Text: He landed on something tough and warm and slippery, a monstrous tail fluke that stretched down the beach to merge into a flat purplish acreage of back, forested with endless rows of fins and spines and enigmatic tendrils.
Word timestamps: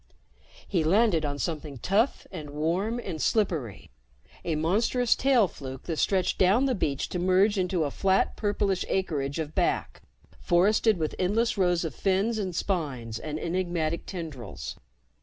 He 0.67 0.83
landed 0.83 1.25
on 1.25 1.37
something 1.37 1.77
tough 1.77 2.25
and 2.31 2.49
warm 2.49 2.97
and 2.99 3.21
slippery, 3.21 3.91
a 4.43 4.55
monstrous 4.55 5.15
tail 5.15 5.47
fluke 5.47 5.83
that 5.83 5.97
stretched 5.97 6.39
down 6.39 6.65
the 6.65 6.73
beach 6.73 7.07
to 7.09 7.19
merge 7.19 7.55
into 7.59 7.83
a 7.83 7.91
flat 7.91 8.35
purplish 8.35 8.83
acreage 8.89 9.37
of 9.37 9.53
back, 9.53 10.01
forested 10.41 10.97
with 10.97 11.13
endless 11.19 11.55
rows 11.55 11.85
of 11.85 11.93
fins 11.93 12.39
and 12.39 12.55
spines 12.55 13.19
and 13.19 13.37
enigmatic 13.39 14.07
tendrils. 14.07 14.75